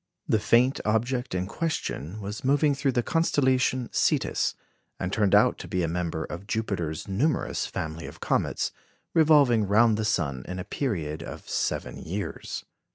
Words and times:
The 0.27 0.39
faint 0.39 0.79
object 0.83 1.35
in 1.35 1.45
question 1.45 2.19
was 2.19 2.43
moving 2.43 2.73
through 2.73 2.93
the 2.93 3.03
constellation 3.03 3.87
Cetus, 3.91 4.55
and 4.99 5.13
turned 5.13 5.35
out 5.35 5.59
to 5.59 5.67
be 5.67 5.83
a 5.83 5.87
member 5.87 6.23
of 6.25 6.47
Jupiter's 6.47 7.07
numerous 7.07 7.67
family 7.67 8.07
of 8.07 8.19
comets, 8.19 8.71
revolving 9.13 9.67
round 9.67 9.97
the 9.97 10.03
sun 10.05 10.43
in 10.47 10.57
a 10.57 10.63
period 10.65 11.21
of 11.21 11.47
seven 11.47 11.99
years. 11.99 12.65